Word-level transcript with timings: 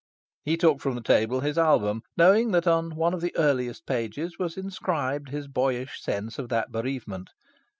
He 0.43 0.57
took 0.57 0.79
from 0.81 0.95
the 0.95 1.01
table 1.01 1.41
his 1.41 1.59
album, 1.59 2.01
knowing 2.17 2.49
that 2.53 2.65
on 2.65 2.95
one 2.95 3.13
of 3.13 3.21
the 3.21 3.35
earliest 3.37 3.85
pages 3.85 4.39
was 4.39 4.57
inscribed 4.57 5.29
his 5.29 5.47
boyish 5.47 6.01
sense 6.01 6.39
of 6.39 6.49
that 6.49 6.71
bereavement. 6.71 7.29